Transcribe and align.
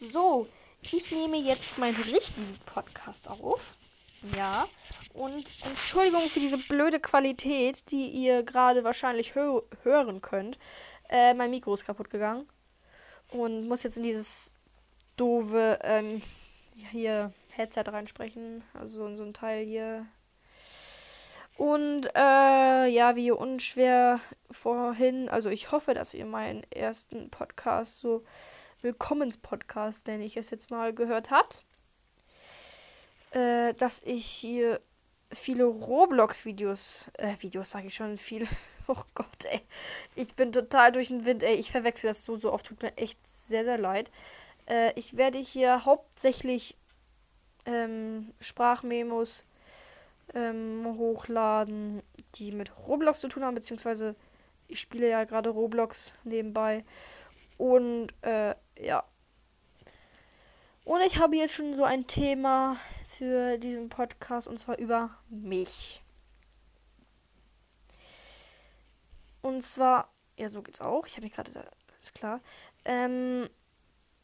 So, 0.00 0.48
ich 0.80 1.12
nehme 1.12 1.36
jetzt 1.36 1.76
meinen 1.76 2.00
richtigen 2.00 2.58
Podcast 2.64 3.28
auf. 3.28 3.76
Ja. 4.34 4.66
Und 5.12 5.44
Entschuldigung 5.62 6.22
für 6.22 6.40
diese 6.40 6.56
blöde 6.56 7.00
Qualität, 7.00 7.90
die 7.90 8.06
ihr 8.06 8.42
gerade 8.42 8.82
wahrscheinlich 8.82 9.34
hö 9.34 9.60
hören 9.82 10.22
könnt. 10.22 10.58
Äh, 11.10 11.34
mein 11.34 11.50
Mikro 11.50 11.74
ist 11.74 11.84
kaputt 11.84 12.08
gegangen. 12.08 12.48
Und 13.28 13.68
muss 13.68 13.82
jetzt 13.82 13.98
in 13.98 14.04
dieses 14.04 14.50
doofe 15.18 15.78
ähm, 15.82 16.22
hier 16.92 17.34
Headset 17.50 17.84
reinsprechen. 17.86 18.64
Also 18.72 19.06
in 19.06 19.18
so 19.18 19.22
ein 19.22 19.34
Teil 19.34 19.66
hier. 19.66 20.06
Und 21.58 22.06
äh, 22.14 22.86
ja, 22.86 23.16
wie 23.16 23.32
unschwer 23.32 24.20
vorhin. 24.50 25.28
Also 25.28 25.50
ich 25.50 25.72
hoffe, 25.72 25.92
dass 25.92 26.14
ihr 26.14 26.24
meinen 26.24 26.62
ersten 26.72 27.28
Podcast 27.28 27.98
so 27.98 28.24
Willkommenspodcast, 28.82 30.06
nenne 30.06 30.24
ich 30.24 30.38
es 30.38 30.50
jetzt 30.50 30.70
mal, 30.70 30.94
gehört 30.94 31.30
habt. 31.30 31.64
Äh, 33.32 33.74
dass 33.74 34.00
ich 34.02 34.24
hier 34.24 34.80
viele 35.32 35.64
Roblox-Videos, 35.64 37.04
äh, 37.18 37.34
Videos 37.40 37.70
sage 37.70 37.88
ich 37.88 37.94
schon, 37.94 38.18
viel. 38.18 38.48
Oh 38.86 39.04
Gott, 39.14 39.44
ey. 39.44 39.60
Ich 40.16 40.34
bin 40.34 40.50
total 40.50 40.90
durch 40.90 41.08
den 41.08 41.24
Wind, 41.24 41.44
ey. 41.44 41.54
Ich 41.54 41.70
verwechsel 41.70 42.10
das 42.10 42.24
so, 42.24 42.36
so 42.36 42.52
oft. 42.52 42.66
Tut 42.66 42.82
mir 42.82 42.96
echt 42.96 43.18
sehr, 43.46 43.62
sehr 43.62 43.78
leid. 43.78 44.10
Äh, 44.66 44.98
ich 44.98 45.16
werde 45.16 45.38
hier 45.38 45.84
hauptsächlich 45.84 46.76
ähm, 47.66 48.32
Sprachmemos 48.40 49.44
ähm, 50.34 50.96
hochladen, 50.98 52.02
die 52.34 52.50
mit 52.50 52.72
Roblox 52.88 53.20
zu 53.20 53.28
tun 53.28 53.44
haben, 53.44 53.54
beziehungsweise 53.54 54.16
ich 54.66 54.80
spiele 54.80 55.08
ja 55.08 55.22
gerade 55.22 55.50
Roblox 55.50 56.10
nebenbei. 56.24 56.84
Und 57.60 58.08
äh, 58.22 58.54
ja. 58.78 59.04
Und 60.86 61.02
ich 61.02 61.18
habe 61.18 61.36
jetzt 61.36 61.52
schon 61.52 61.74
so 61.74 61.84
ein 61.84 62.06
Thema 62.06 62.78
für 63.18 63.58
diesen 63.58 63.90
Podcast 63.90 64.48
und 64.48 64.58
zwar 64.58 64.78
über 64.78 65.10
mich. 65.28 66.02
Und 69.42 69.62
zwar, 69.62 70.08
ja, 70.38 70.48
so 70.48 70.62
geht's 70.62 70.80
auch. 70.80 71.06
Ich 71.06 71.16
habe 71.16 71.24
mich 71.24 71.34
gerade, 71.34 71.50
ist 72.00 72.14
klar. 72.14 72.40
Ähm, 72.86 73.50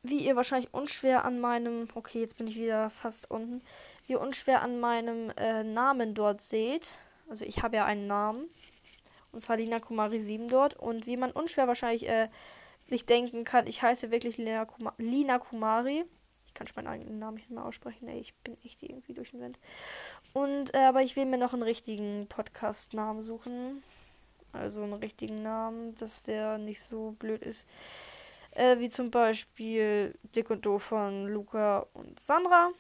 wie 0.03 0.25
ihr 0.25 0.35
wahrscheinlich 0.35 0.73
unschwer 0.73 1.27
an 1.27 1.39
meinem, 1.39 1.89
okay, 1.95 2.21
jetzt 2.21 2.39
bin 2.39 2.47
ich 2.47 2.57
wieder 2.57 2.89
fast 2.89 3.31
unten, 3.31 3.61
wie 4.07 4.15
ihr 4.15 4.21
unschwer 4.23 4.63
an 4.63 4.81
meinem 4.81 5.29
äh, 5.37 5.63
Namen 5.63 6.15
dort 6.15 6.41
seht. 6.41 6.95
Also 7.29 7.45
ich 7.45 7.63
habe 7.63 7.77
ja 7.77 7.85
einen 7.85 8.07
Namen. 8.07 8.49
Und 9.31 9.43
zwar 9.43 9.59
Lina 9.59 9.79
Kumari 9.79 10.23
7 10.23 10.49
dort. 10.49 10.75
Und 10.75 11.07
wie 11.07 11.19
man 11.19 11.33
unschwer 11.33 11.69
wahrscheinlich 11.69 12.09
äh, 12.09 12.31
sich 12.89 13.07
denken 13.07 13.45
kann, 13.45 13.67
ich 13.67 13.83
heiße 13.83 14.11
wirklich 14.11 14.37
Lina, 14.37 14.65
Kuma 14.65 14.95
Lina 14.99 15.39
Kumari. 15.39 16.05
Ich 16.47 16.55
kann 16.55 16.67
schon 16.67 16.77
meinen 16.77 16.93
eigenen 16.93 17.19
Namen 17.19 17.37
nicht 17.37 17.51
mehr 17.51 17.65
aussprechen. 17.65 18.09
Ey, 18.09 18.21
ich 18.21 18.35
bin 18.37 18.57
echt 18.65 18.83
irgendwie 18.83 19.15
durch 19.15 19.33
den 19.33 19.41
Wind. 19.41 19.59
Und, 20.33 20.75
äh, 20.75 20.79
aber 20.79 21.03
ich 21.03 21.17
will 21.17 21.27
mir 21.27 21.39
noch 21.39 21.53
einen 21.53 21.63
richtigen 21.63 22.27
Podcast-Namen 22.29 23.25
suchen. 23.25 23.83
Also 24.53 24.83
einen 24.83 24.95
richtigen 24.95 25.43
Namen, 25.43 25.95
dass 25.97 26.23
der 26.23 26.59
nicht 26.59 26.81
so 26.83 27.13
blöd 27.19 27.43
ist. 27.43 27.67
Äh, 28.53 28.79
wie 28.79 28.89
zum 28.89 29.11
Beispiel 29.11 30.19
Dick 30.35 30.49
und 30.51 30.65
Doof 30.65 30.85
von 30.85 31.27
Luca 31.27 31.87
und 31.93 32.19
Sandra. 32.21 32.71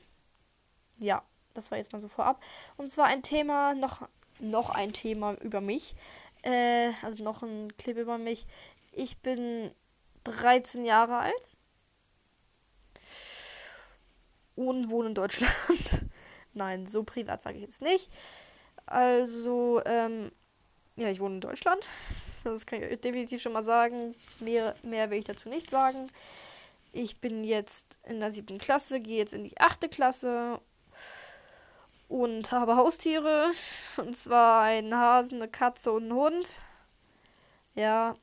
Ja, 0.99 1.23
das 1.53 1.71
war 1.71 1.79
jetzt 1.79 1.93
mal 1.93 2.01
so 2.01 2.09
vorab. 2.09 2.43
Und 2.77 2.91
zwar 2.91 3.07
ein 3.07 3.23
Thema, 3.23 3.75
noch, 3.75 4.09
noch 4.39 4.71
ein 4.71 4.93
Thema 4.93 5.34
über 5.34 5.61
mich. 5.61 5.95
Äh, 6.43 6.93
also 7.03 7.23
noch 7.23 7.43
ein 7.43 7.77
Clip 7.77 7.99
über 7.99 8.17
mich. 8.17 8.47
Ich 8.93 9.19
bin 9.19 9.71
13 10.27 10.85
Jahre 10.85 11.19
alt. 11.19 11.35
Und 14.55 14.91
wohne 14.91 15.09
in 15.11 15.15
Deutschland. 15.15 15.53
Nein, 16.55 16.87
so 16.87 17.03
privat 17.05 17.43
sage 17.43 17.57
ich 17.57 17.63
jetzt 17.63 17.83
nicht. 17.83 18.11
Also, 18.87 19.83
ähm, 19.85 20.33
ja, 20.97 21.11
ich 21.11 21.21
wohne 21.21 21.37
in 21.37 21.41
Deutschland. 21.41 21.87
Das 22.45 22.65
kann 22.65 22.83
ich 22.83 23.00
definitiv 23.00 23.43
schon 23.43 23.53
mal 23.53 23.65
sagen. 23.65 24.15
Mehr, 24.41 24.77
mehr 24.83 25.11
will 25.11 25.19
ich 25.19 25.25
dazu 25.25 25.49
nicht 25.49 25.69
sagen. 25.69 26.11
Ich 26.93 27.21
bin 27.21 27.45
jetzt 27.45 27.99
in 28.05 28.21
der 28.21 28.33
siebten 28.33 28.59
Klasse, 28.59 29.00
gehe 29.00 29.19
jetzt 29.19 29.34
in 29.34 29.45
die 29.45 29.59
achte 29.59 29.89
Klasse 29.89 30.61
und 32.09 32.53
habe 32.53 32.77
Haustiere. 32.77 33.50
Und 33.97 34.17
zwar 34.17 34.62
einen 34.62 34.95
Hasen, 34.95 35.43
eine 35.43 35.50
Katze 35.50 35.93
und 35.93 36.05
einen 36.05 36.15
Hund. 36.15 36.61
Ja, 37.75 38.17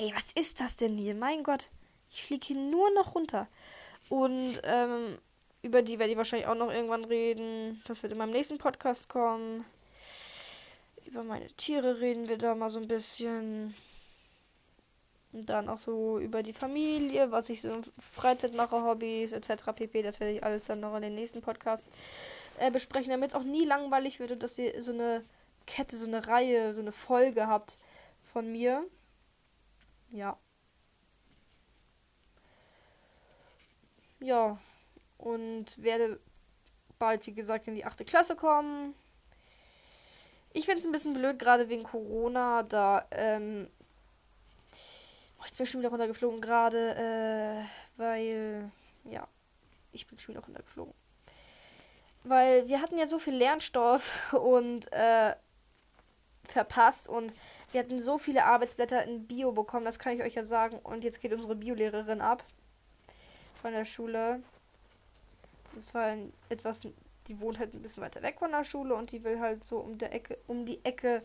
Ey, 0.00 0.12
was 0.14 0.26
ist 0.36 0.60
das 0.60 0.76
denn 0.76 0.96
hier? 0.96 1.16
Mein 1.16 1.42
Gott. 1.42 1.70
Ich 2.08 2.22
fliege 2.22 2.46
hier 2.46 2.56
nur 2.56 2.88
noch 2.94 3.16
runter. 3.16 3.48
Und 4.08 4.60
ähm, 4.62 5.18
über 5.62 5.82
die 5.82 5.98
werde 5.98 6.12
ich 6.12 6.16
wahrscheinlich 6.16 6.46
auch 6.46 6.54
noch 6.54 6.70
irgendwann 6.70 7.04
reden. 7.04 7.82
Das 7.84 8.00
wird 8.04 8.12
in 8.12 8.18
meinem 8.18 8.30
nächsten 8.30 8.58
Podcast 8.58 9.08
kommen. 9.08 9.64
Über 11.04 11.24
meine 11.24 11.48
Tiere 11.48 12.00
reden 12.00 12.28
wir 12.28 12.38
da 12.38 12.54
mal 12.54 12.70
so 12.70 12.78
ein 12.78 12.86
bisschen. 12.86 13.74
Und 15.32 15.46
dann 15.46 15.68
auch 15.68 15.80
so 15.80 16.20
über 16.20 16.44
die 16.44 16.52
Familie, 16.52 17.32
was 17.32 17.48
ich 17.48 17.62
so 17.62 17.72
in 17.72 17.84
Freizeit 17.98 18.54
mache, 18.54 18.80
Hobbys 18.80 19.32
etc. 19.32 19.64
pp. 19.74 20.02
Das 20.02 20.20
werde 20.20 20.34
ich 20.34 20.44
alles 20.44 20.66
dann 20.66 20.78
noch 20.78 20.94
in 20.94 21.02
den 21.02 21.16
nächsten 21.16 21.42
Podcast 21.42 21.88
äh, 22.58 22.70
besprechen, 22.70 23.10
damit 23.10 23.30
es 23.30 23.34
auch 23.34 23.42
nie 23.42 23.64
langweilig 23.64 24.20
wird 24.20 24.30
und 24.30 24.44
dass 24.44 24.58
ihr 24.60 24.80
so 24.80 24.92
eine 24.92 25.24
Kette, 25.66 25.98
so 25.98 26.06
eine 26.06 26.28
Reihe, 26.28 26.72
so 26.72 26.80
eine 26.80 26.92
Folge 26.92 27.48
habt 27.48 27.78
von 28.32 28.52
mir. 28.52 28.86
Ja. 30.10 30.36
Ja. 34.20 34.58
Und 35.18 35.82
werde 35.82 36.20
bald, 36.98 37.26
wie 37.26 37.34
gesagt, 37.34 37.68
in 37.68 37.74
die 37.74 37.84
8. 37.84 38.06
Klasse 38.06 38.36
kommen. 38.36 38.94
Ich 40.52 40.64
finde 40.64 40.80
es 40.80 40.86
ein 40.86 40.92
bisschen 40.92 41.14
blöd, 41.14 41.38
gerade 41.38 41.68
wegen 41.68 41.84
Corona, 41.84 42.62
da, 42.62 43.06
ähm. 43.10 43.68
Oh, 45.40 45.44
ich 45.46 45.56
bin 45.56 45.66
schon 45.66 45.80
wieder 45.80 45.90
runtergeflogen 45.90 46.40
gerade, 46.40 46.96
äh, 46.96 48.00
weil, 48.00 48.72
ja, 49.04 49.28
ich 49.92 50.06
bin 50.06 50.18
schon 50.18 50.34
wieder 50.34 50.44
runtergeflogen. 50.44 50.94
Weil 52.24 52.66
wir 52.66 52.80
hatten 52.80 52.98
ja 52.98 53.06
so 53.06 53.18
viel 53.18 53.34
Lernstoff 53.34 54.32
und, 54.32 54.90
äh, 54.92 55.36
verpasst 56.44 57.08
und 57.08 57.32
wir 57.72 57.80
hatten 57.80 58.02
so 58.02 58.18
viele 58.18 58.44
Arbeitsblätter 58.44 59.04
in 59.04 59.26
Bio 59.26 59.52
bekommen, 59.52 59.84
das 59.84 59.98
kann 59.98 60.14
ich 60.14 60.22
euch 60.22 60.34
ja 60.34 60.44
sagen. 60.44 60.78
Und 60.78 61.04
jetzt 61.04 61.20
geht 61.20 61.32
unsere 61.32 61.54
Biolehrerin 61.54 62.20
ab 62.20 62.44
von 63.60 63.72
der 63.72 63.84
Schule. 63.84 64.42
Das 65.74 65.92
war 65.94 66.16
etwas, 66.48 66.80
die 67.28 67.40
wohnt 67.40 67.58
halt 67.58 67.74
ein 67.74 67.82
bisschen 67.82 68.02
weiter 68.02 68.22
weg 68.22 68.38
von 68.38 68.50
der 68.50 68.64
Schule 68.64 68.94
und 68.94 69.12
die 69.12 69.22
will 69.22 69.38
halt 69.38 69.66
so 69.66 69.78
um 69.78 69.98
der 69.98 70.12
Ecke, 70.12 70.38
um 70.46 70.64
die 70.64 70.82
Ecke, 70.84 71.22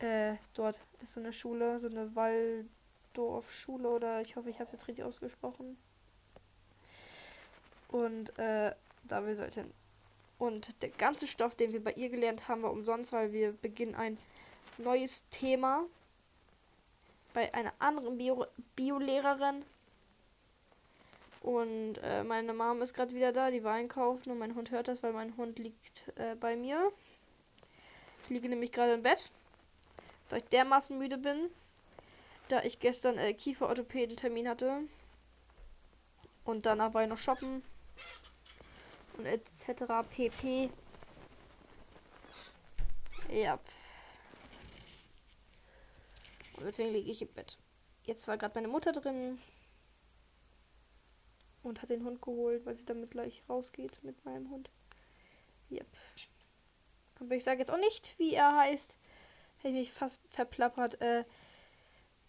äh, 0.00 0.34
dort 0.54 0.80
ist 1.02 1.12
so 1.12 1.20
eine 1.20 1.32
Schule, 1.32 1.78
so 1.78 1.86
eine 1.86 2.14
Walldorfschule 2.16 3.88
oder 3.88 4.20
ich 4.22 4.34
hoffe, 4.34 4.50
ich 4.50 4.58
habe 4.58 4.66
es 4.66 4.72
jetzt 4.72 4.88
richtig 4.88 5.04
ausgesprochen. 5.04 5.76
Und 7.88 8.36
äh, 8.40 8.72
da 9.04 9.22
halt 9.22 9.54
hin. 9.54 9.72
Und 10.38 10.82
der 10.82 10.88
ganze 10.88 11.28
Stoff, 11.28 11.54
den 11.54 11.72
wir 11.72 11.82
bei 11.82 11.92
ihr 11.92 12.08
gelernt 12.10 12.48
haben, 12.48 12.62
war 12.62 12.72
umsonst, 12.72 13.12
weil 13.12 13.32
wir 13.32 13.52
beginnen 13.52 13.94
ein 13.94 14.18
neues 14.78 15.28
Thema 15.30 15.84
bei 17.32 17.52
einer 17.52 17.72
anderen 17.78 18.16
Bio 18.18 18.46
Biolehrerin. 18.76 19.64
Und 21.40 21.96
äh, 22.02 22.24
meine 22.24 22.54
Mom 22.54 22.80
ist 22.80 22.94
gerade 22.94 23.14
wieder 23.14 23.32
da, 23.32 23.50
die 23.50 23.62
war 23.64 23.74
einkaufen 23.74 24.30
und 24.30 24.38
mein 24.38 24.54
Hund 24.54 24.70
hört 24.70 24.88
das, 24.88 25.02
weil 25.02 25.12
mein 25.12 25.36
Hund 25.36 25.58
liegt 25.58 26.10
äh, 26.16 26.36
bei 26.36 26.56
mir. 26.56 26.90
Ich 28.22 28.30
liege 28.30 28.48
nämlich 28.48 28.72
gerade 28.72 28.94
im 28.94 29.02
Bett, 29.02 29.30
da 30.30 30.36
ich 30.38 30.44
dermaßen 30.44 30.96
müde 30.96 31.18
bin, 31.18 31.50
da 32.48 32.62
ich 32.62 32.78
gestern 32.78 33.18
äh, 33.18 33.34
Kieferorthopäden-Termin 33.34 34.48
hatte. 34.48 34.80
Und 36.44 36.64
danach 36.64 36.94
war 36.94 37.02
ich 37.02 37.08
noch 37.10 37.18
shoppen 37.18 37.62
und 39.18 39.26
etc. 39.26 39.84
pp. 40.08 40.70
Ja. 43.30 43.54
Und 43.54 43.60
deswegen 46.64 46.92
liege 46.92 47.10
ich 47.10 47.22
im 47.22 47.32
Bett. 47.32 47.58
Jetzt 48.02 48.28
war 48.28 48.36
gerade 48.36 48.54
meine 48.54 48.68
Mutter 48.68 48.92
drin 48.92 49.38
und 51.62 51.82
hat 51.82 51.90
den 51.90 52.04
Hund 52.04 52.20
geholt, 52.20 52.64
weil 52.66 52.76
sie 52.76 52.84
damit 52.84 53.10
gleich 53.10 53.42
rausgeht 53.48 54.02
mit 54.02 54.24
meinem 54.24 54.50
Hund. 54.50 54.70
Yep. 55.70 55.86
Aber 57.20 57.34
ich 57.34 57.44
sage 57.44 57.60
jetzt 57.60 57.70
auch 57.70 57.78
nicht, 57.78 58.18
wie 58.18 58.34
er 58.34 58.56
heißt. 58.56 58.98
Hätte 59.58 59.68
ich 59.68 59.74
mich 59.74 59.92
fast 59.92 60.20
verplappert, 60.30 61.00
äh, 61.00 61.24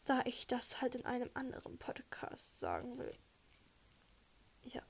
da 0.05 0.21
ich 0.25 0.47
das 0.47 0.81
halt 0.81 0.95
in 0.95 1.05
einem 1.05 1.29
anderen 1.33 1.77
Podcast 1.77 2.57
sagen 2.57 2.97
will. 2.97 3.13
Ja. 4.63 4.81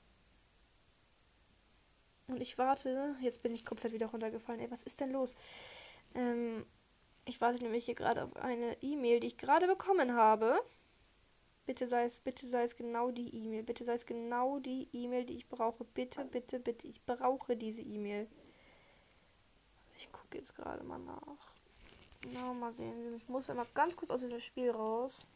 Und 2.28 2.40
ich 2.40 2.58
warte, 2.58 3.16
jetzt 3.20 3.42
bin 3.42 3.54
ich 3.54 3.64
komplett 3.64 3.92
wieder 3.92 4.06
runtergefallen. 4.06 4.60
Ey, 4.60 4.70
was 4.70 4.82
ist 4.82 5.00
denn 5.00 5.10
los? 5.10 5.34
Ähm, 6.14 6.66
ich 7.26 7.40
warte 7.40 7.62
nämlich 7.62 7.84
hier 7.84 7.96
gerade 7.96 8.24
auf 8.24 8.36
eine 8.36 8.80
E-Mail, 8.82 9.20
die 9.20 9.26
ich 9.26 9.36
gerade 9.36 9.66
bekommen 9.66 10.14
habe. 10.14 10.58
Bitte 11.66 11.88
sei 11.88 12.04
es, 12.04 12.20
bitte 12.20 12.48
sei 12.48 12.62
es 12.62 12.76
genau 12.76 13.10
die 13.10 13.34
E-Mail. 13.34 13.64
Bitte 13.64 13.84
sei 13.84 13.94
es 13.94 14.06
genau 14.06 14.60
die 14.60 14.88
E-Mail, 14.92 15.24
die 15.26 15.34
ich 15.34 15.48
brauche. 15.48 15.84
Bitte, 15.84 16.24
bitte, 16.24 16.60
bitte. 16.60 16.86
Ich 16.86 17.04
brauche 17.04 17.56
diese 17.56 17.82
E-Mail. 17.82 18.28
Ich 19.96 20.10
gucke 20.12 20.38
jetzt 20.38 20.54
gerade 20.54 20.84
mal 20.84 21.00
nach. 21.00 21.52
Na, 22.32 22.52
mal 22.52 22.72
sehen. 22.74 23.16
Ich 23.16 23.28
muss 23.28 23.48
immer 23.48 23.66
ganz 23.74 23.96
kurz 23.96 24.12
aus 24.12 24.20
diesem 24.20 24.40
Spiel 24.40 24.70
raus. 24.70 25.26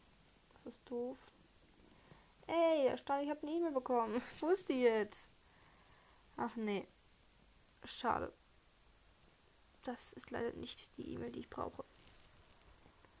Das 0.63 0.75
ist 0.75 0.89
doof. 0.89 1.17
Ey, 2.47 2.87
erstaunlich, 2.87 3.27
ich 3.27 3.35
habe 3.35 3.45
eine 3.45 3.57
E-Mail 3.57 3.71
bekommen. 3.71 4.21
Wo 4.39 4.47
ist 4.47 4.69
die 4.69 4.81
jetzt? 4.81 5.27
Ach 6.37 6.55
nee. 6.55 6.87
Schade. 7.83 8.31
Das 9.83 10.13
ist 10.13 10.29
leider 10.29 10.51
nicht 10.53 10.87
die 10.97 11.13
E-Mail, 11.13 11.31
die 11.31 11.39
ich 11.39 11.49
brauche. 11.49 11.83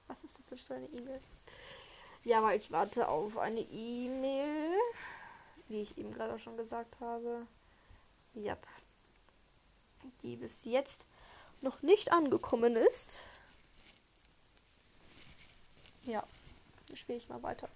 Was 0.07 0.17
ist 0.23 0.35
das 0.37 0.45
denn 0.45 0.57
für 0.59 0.75
eine 0.75 0.87
E-Mail? 0.87 1.21
Ja, 2.23 2.43
weil 2.43 2.59
ich 2.59 2.71
warte 2.71 3.07
auf 3.07 3.37
eine 3.37 3.61
E-Mail. 3.61 4.77
Wie 5.67 5.81
ich 5.81 5.97
eben 5.97 6.13
gerade 6.13 6.37
schon 6.37 6.57
gesagt 6.57 6.99
habe. 6.99 7.47
Ja. 8.33 8.57
Die 10.21 10.35
bis 10.35 10.53
jetzt 10.63 11.05
noch 11.61 11.81
nicht 11.81 12.11
angekommen 12.11 12.75
ist. 12.75 13.17
Ja. 16.03 16.23
Spiele 16.93 17.17
ich 17.17 17.29
mal 17.29 17.41
weiter. 17.41 17.69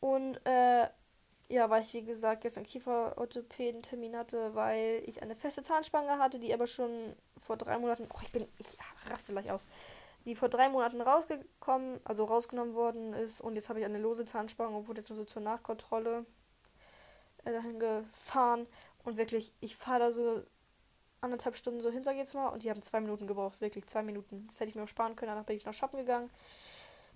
Und 0.00 0.36
äh, 0.44 0.88
ja, 1.48 1.70
weil 1.70 1.82
ich 1.82 1.94
wie 1.94 2.04
gesagt 2.04 2.42
gestern 2.42 2.64
Kieferorthopäden-Termin 2.64 4.16
hatte, 4.16 4.54
weil 4.54 5.02
ich 5.06 5.22
eine 5.22 5.36
feste 5.36 5.62
Zahnspange 5.62 6.18
hatte, 6.18 6.38
die 6.38 6.52
aber 6.52 6.66
schon 6.66 7.14
vor 7.40 7.56
drei 7.56 7.78
Monaten. 7.78 8.08
Oh, 8.12 8.18
ich 8.22 8.32
bin. 8.32 8.46
Ich 8.58 8.76
raste 9.10 9.32
gleich 9.32 9.50
aus 9.50 9.64
die 10.28 10.34
vor 10.34 10.50
drei 10.50 10.68
Monaten 10.68 11.00
rausgekommen, 11.00 12.00
also 12.04 12.24
rausgenommen 12.24 12.74
worden 12.74 13.14
ist. 13.14 13.40
Und 13.40 13.56
jetzt 13.56 13.70
habe 13.70 13.80
ich 13.80 13.86
eine 13.86 13.98
lose 13.98 14.26
Zahnspange 14.26 14.76
und 14.76 14.86
wurde 14.86 15.00
jetzt 15.00 15.08
nur 15.08 15.16
so 15.16 15.24
zur 15.24 15.40
Nachkontrolle 15.40 16.26
äh, 17.44 17.52
dahin 17.52 17.78
gefahren. 17.78 18.66
Und 19.04 19.16
wirklich, 19.16 19.54
ich 19.60 19.76
fahre 19.76 20.00
da 20.00 20.12
so 20.12 20.42
anderthalb 21.22 21.56
Stunden 21.56 21.80
so 21.80 21.90
hin, 21.90 22.04
sag 22.04 22.12
ich 22.12 22.18
jetzt 22.18 22.34
mal. 22.34 22.48
Und 22.48 22.62
die 22.62 22.70
haben 22.70 22.82
zwei 22.82 23.00
Minuten 23.00 23.26
gebraucht, 23.26 23.60
wirklich 23.62 23.86
zwei 23.86 24.02
Minuten. 24.02 24.46
Das 24.48 24.60
hätte 24.60 24.68
ich 24.68 24.74
mir 24.74 24.82
auch 24.82 24.88
sparen 24.88 25.16
können. 25.16 25.30
Danach 25.30 25.46
bin 25.46 25.56
ich 25.56 25.64
noch 25.64 25.72
shoppen 25.74 25.98
gegangen 25.98 26.30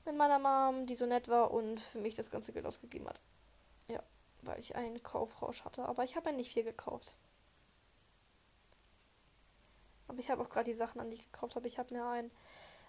mit 0.04 0.16
meiner 0.16 0.38
Mom, 0.38 0.86
die 0.86 0.96
so 0.96 1.06
nett 1.06 1.28
war 1.28 1.52
und 1.52 1.80
für 1.80 1.98
mich 1.98 2.16
das 2.16 2.30
ganze 2.30 2.52
Geld 2.52 2.66
ausgegeben 2.66 3.06
hat. 3.08 3.20
Weil 4.42 4.58
ich 4.58 4.74
einen 4.76 5.02
Kaufrausch 5.02 5.64
hatte. 5.64 5.86
Aber 5.86 6.04
ich 6.04 6.16
habe 6.16 6.30
ja 6.30 6.36
nicht 6.36 6.52
viel 6.52 6.64
gekauft. 6.64 7.16
Aber 10.08 10.18
ich 10.18 10.30
habe 10.30 10.42
auch 10.42 10.50
gerade 10.50 10.70
die 10.70 10.76
Sachen 10.76 11.00
an, 11.00 11.10
die 11.10 11.16
ich 11.16 11.32
gekauft 11.32 11.56
habe. 11.56 11.68
Ich 11.68 11.78
habe 11.78 11.94
mir 11.94 12.04
ein 12.04 12.30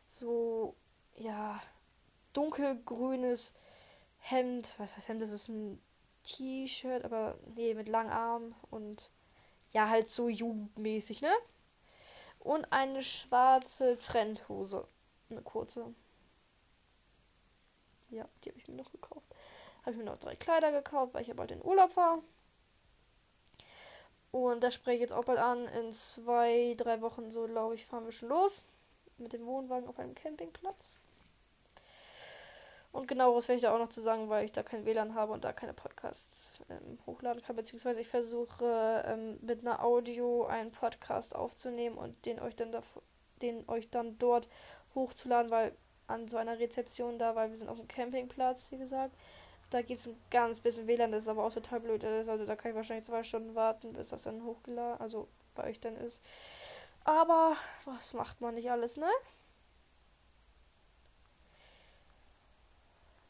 so, 0.07 0.75
ja, 1.15 1.61
dunkelgrünes 2.33 3.53
Hemd. 4.19 4.73
Was 4.77 4.95
heißt 4.97 5.07
Hemd? 5.07 5.21
Das 5.21 5.31
ist 5.31 5.47
ein 5.47 5.81
T-Shirt, 6.23 7.05
aber 7.05 7.37
nee, 7.55 7.73
mit 7.73 7.87
langen 7.87 8.11
Armen 8.11 8.55
und 8.71 9.11
ja, 9.71 9.89
halt 9.89 10.09
so 10.09 10.29
jugendmäßig, 10.29 11.21
ne? 11.21 11.33
Und 12.39 12.71
eine 12.71 13.03
schwarze 13.03 13.97
Trendhose. 13.99 14.87
Eine 15.29 15.41
kurze. 15.41 15.93
Ja, 18.09 18.27
die 18.43 18.49
habe 18.49 18.59
ich 18.59 18.67
mir 18.67 18.75
noch 18.75 18.91
gekauft. 18.91 19.32
Habe 19.83 19.91
ich 19.91 19.97
mir 19.97 20.03
noch 20.03 20.17
drei 20.17 20.35
Kleider 20.35 20.71
gekauft, 20.71 21.13
weil 21.13 21.21
ich 21.21 21.27
ja 21.27 21.33
bald 21.33 21.51
in 21.51 21.63
Urlaub 21.63 21.95
war. 21.95 22.19
Und 24.31 24.63
das 24.63 24.73
spreche 24.73 24.95
ich 24.95 25.01
jetzt 25.01 25.13
auch 25.13 25.25
bald 25.25 25.39
an. 25.39 25.67
In 25.67 25.91
zwei, 25.93 26.73
drei 26.77 27.01
Wochen 27.01 27.29
so, 27.29 27.45
glaube 27.45 27.75
ich, 27.75 27.85
fahren 27.85 28.05
wir 28.05 28.11
schon 28.11 28.29
los 28.29 28.63
mit 29.17 29.33
dem 29.33 29.45
Wohnwagen 29.45 29.87
auf 29.87 29.99
einem 29.99 30.15
Campingplatz. 30.15 30.97
Und 32.91 33.07
genaueres 33.07 33.47
werde 33.47 33.57
ich 33.57 33.63
da 33.63 33.73
auch 33.73 33.79
noch 33.79 33.89
zu 33.89 34.01
sagen, 34.01 34.29
weil 34.29 34.45
ich 34.45 34.51
da 34.51 34.61
kein 34.61 34.85
WLAN 34.85 35.15
habe 35.15 35.33
und 35.33 35.43
da 35.43 35.51
keine 35.51 35.73
Podcasts 35.73 36.47
ähm, 36.69 36.99
hochladen 37.05 37.41
kann. 37.41 37.55
Beziehungsweise 37.55 37.99
ich 37.99 38.07
versuche 38.07 39.03
ähm, 39.07 39.39
mit 39.41 39.61
einer 39.61 39.83
Audio 39.83 40.45
einen 40.45 40.71
Podcast 40.71 41.35
aufzunehmen 41.35 41.97
und 41.97 42.25
den 42.25 42.39
euch 42.39 42.55
dann 42.55 42.71
da, 42.71 42.83
den 43.41 43.67
euch 43.67 43.89
dann 43.89 44.17
dort 44.19 44.47
hochzuladen, 44.93 45.49
weil 45.49 45.75
an 46.05 46.27
so 46.27 46.37
einer 46.37 46.59
Rezeption 46.59 47.17
da, 47.17 47.35
weil 47.35 47.49
wir 47.49 47.57
sind 47.57 47.69
auf 47.69 47.77
dem 47.77 47.87
Campingplatz, 47.87 48.67
wie 48.69 48.77
gesagt. 48.77 49.15
Da 49.73 49.81
geht 49.81 49.97
es 49.97 50.05
ein 50.05 50.15
ganz 50.29 50.59
bisschen 50.59 50.85
WLAN, 50.85 51.11
das 51.11 51.23
ist 51.23 51.27
aber 51.27 51.43
auch 51.43 51.51
total 51.51 51.79
blöd. 51.79 52.05
Also 52.05 52.45
da 52.45 52.55
kann 52.55 52.69
ich 52.69 52.75
wahrscheinlich 52.77 53.07
zwei 53.07 53.23
Stunden 53.23 53.55
warten, 53.55 53.91
bis 53.91 54.09
das 54.09 54.21
dann 54.21 54.43
hochgeladen, 54.43 55.01
also 55.01 55.27
bei 55.55 55.63
euch 55.63 55.79
dann 55.79 55.97
ist. 55.97 56.21
Aber 57.05 57.57
was 57.85 58.13
macht 58.13 58.39
man 58.39 58.53
nicht 58.53 58.69
alles, 58.69 58.97
ne? 58.97 59.09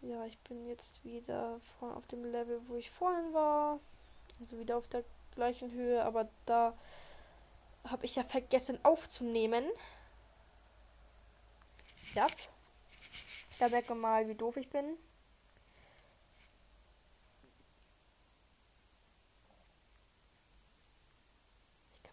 Ja, 0.02 0.26
ich 0.26 0.38
bin 0.40 0.68
jetzt 0.68 1.02
wieder 1.06 1.62
vorne 1.80 1.96
auf 1.96 2.08
dem 2.08 2.26
Level, 2.26 2.60
wo 2.68 2.76
ich 2.76 2.92
vorhin 2.92 3.34
war. 3.34 3.80
Also 4.42 4.60
wieder 4.60 4.76
auf 4.76 4.88
der 4.90 5.06
gleichen 5.36 5.72
Höhe, 5.72 6.04
aber 6.04 6.28
da 6.46 6.74
habe 7.86 8.06
ich 8.06 8.18
ja 8.18 8.24
vergessen 8.26 8.78
aufzunehmen. 8.84 9.64
Ja. 12.16 12.28
Da 13.60 13.70
merke 13.70 13.96
mal, 13.96 14.28
wie 14.28 14.36
doof 14.36 14.58
ich 14.58 14.70
bin. 14.70 14.98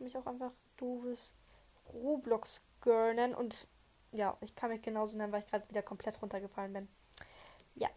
Kann 0.00 0.06
mich 0.06 0.17
auch 0.17 0.26
einfach 0.26 0.52
doofes 0.79 1.35
Roblox 1.93 2.62
Girl 2.81 3.14
nennen 3.14 3.35
und 3.35 3.67
ja, 4.12 4.37
ich 4.41 4.55
kann 4.55 4.70
mich 4.70 4.81
genauso 4.81 5.17
nennen, 5.17 5.31
weil 5.31 5.43
ich 5.43 5.50
gerade 5.50 5.69
wieder 5.69 5.82
komplett 5.82 6.23
runtergefallen 6.23 6.73
bin. 6.73 6.88
Ja. 7.75 7.91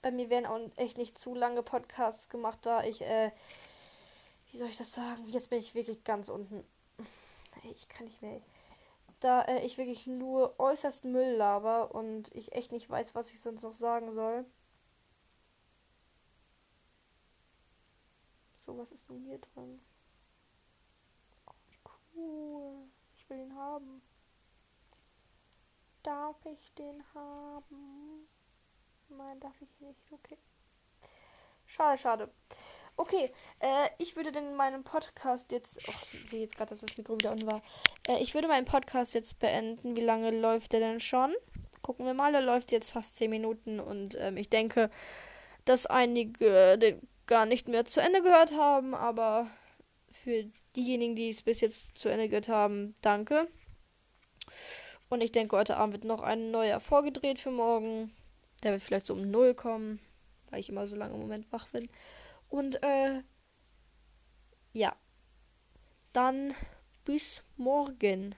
Bei 0.00 0.10
mir 0.10 0.30
werden 0.30 0.46
auch 0.46 0.58
echt 0.76 0.96
nicht 0.96 1.18
zu 1.18 1.34
lange 1.34 1.62
Podcasts 1.62 2.30
gemacht, 2.30 2.60
da 2.62 2.82
ich, 2.84 3.02
äh, 3.02 3.32
wie 4.50 4.58
soll 4.58 4.68
ich 4.68 4.78
das 4.78 4.92
sagen? 4.92 5.26
Jetzt 5.26 5.50
bin 5.50 5.58
ich 5.58 5.74
wirklich 5.74 6.04
ganz 6.04 6.30
unten. 6.30 6.64
Ich 7.64 7.88
kann 7.90 8.06
nicht 8.06 8.22
mehr. 8.22 8.40
Da 9.20 9.42
äh, 9.42 9.64
ich 9.64 9.76
wirklich 9.76 10.06
nur 10.06 10.58
äußerst 10.58 11.04
Müll 11.04 11.34
laber 11.34 11.94
und 11.94 12.34
ich 12.34 12.52
echt 12.52 12.72
nicht 12.72 12.88
weiß, 12.88 13.14
was 13.14 13.30
ich 13.30 13.40
sonst 13.40 13.62
noch 13.62 13.74
sagen 13.74 14.14
soll. 14.14 14.46
So, 18.60 18.78
was 18.78 18.90
ist 18.90 19.10
nun 19.10 19.22
hier 19.24 19.38
drin? 19.38 19.78
Cool. 22.14 22.88
Ich 23.14 23.28
will 23.28 23.38
ihn 23.38 23.54
haben. 23.54 24.02
Darf 26.02 26.36
ich 26.46 26.72
den 26.74 27.02
haben? 27.14 28.28
Nein, 29.08 29.38
darf 29.40 29.54
ich 29.60 29.80
nicht. 29.80 30.00
Okay. 30.10 30.38
Schade, 31.66 31.98
schade. 31.98 32.30
Okay, 32.96 33.32
äh, 33.60 33.88
ich 33.98 34.16
würde 34.16 34.32
denn 34.32 34.54
meinen 34.54 34.84
Podcast 34.84 35.52
jetzt. 35.52 35.78
Oh, 35.88 35.92
ich 36.12 36.30
sehe 36.30 36.40
jetzt 36.40 36.56
gerade, 36.56 36.70
dass 36.70 36.80
das 36.80 36.96
Mikro 36.96 37.14
wieder 37.14 37.32
unten 37.32 37.46
war. 37.46 37.62
Äh, 38.06 38.22
ich 38.22 38.34
würde 38.34 38.48
meinen 38.48 38.66
Podcast 38.66 39.14
jetzt 39.14 39.38
beenden. 39.38 39.96
Wie 39.96 40.02
lange 40.02 40.30
läuft 40.30 40.72
der 40.72 40.80
denn 40.80 41.00
schon? 41.00 41.34
Gucken 41.80 42.04
wir 42.04 42.14
mal. 42.14 42.32
Der 42.32 42.42
läuft 42.42 42.72
jetzt 42.72 42.92
fast 42.92 43.16
10 43.16 43.30
Minuten 43.30 43.80
und 43.80 44.16
ähm, 44.20 44.36
ich 44.36 44.50
denke, 44.50 44.90
dass 45.64 45.86
einige 45.86 46.76
den 46.78 47.00
gar 47.26 47.46
nicht 47.46 47.68
mehr 47.68 47.84
zu 47.84 48.00
Ende 48.00 48.22
gehört 48.22 48.52
haben, 48.52 48.94
aber 48.94 49.46
für 50.10 50.50
diejenigen, 50.76 51.16
die 51.16 51.30
es 51.30 51.42
bis 51.42 51.60
jetzt 51.60 51.98
zu 51.98 52.08
Ende 52.08 52.28
gehört 52.28 52.48
haben, 52.48 52.94
danke. 53.00 53.48
Und 55.08 55.20
ich 55.20 55.32
denke, 55.32 55.56
heute 55.56 55.76
Abend 55.76 55.92
wird 55.92 56.04
noch 56.04 56.22
ein 56.22 56.50
neuer 56.50 56.80
vorgedreht 56.80 57.38
für 57.38 57.50
morgen. 57.50 58.12
Der 58.62 58.72
wird 58.72 58.82
vielleicht 58.82 59.06
so 59.06 59.14
um 59.14 59.30
null 59.30 59.54
kommen, 59.54 60.00
weil 60.50 60.60
ich 60.60 60.68
immer 60.68 60.86
so 60.86 60.96
lange 60.96 61.14
im 61.14 61.20
Moment 61.20 61.50
wach 61.52 61.68
bin. 61.68 61.88
Und 62.48 62.82
äh, 62.82 63.22
ja. 64.72 64.96
Dann 66.12 66.54
bis 67.04 67.42
morgen. 67.56 68.34